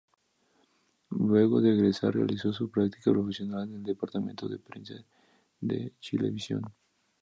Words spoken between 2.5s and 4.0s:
su práctica profesional en el